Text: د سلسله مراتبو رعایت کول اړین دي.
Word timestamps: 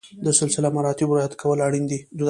د 0.25 0.27
سلسله 0.39 0.67
مراتبو 0.77 1.13
رعایت 1.17 1.33
کول 1.41 1.59
اړین 1.67 1.85
دي. 1.91 1.99